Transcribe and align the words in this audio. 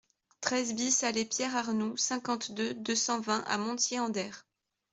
treize 0.41 0.73
BIS 0.73 1.03
allée 1.05 1.25
Pierre 1.25 1.55
Arnoult, 1.55 1.95
cinquante-deux, 1.95 2.73
deux 2.73 2.95
cent 2.95 3.19
vingt 3.21 3.43
à 3.45 3.59
Montier-en-Der 3.59 4.47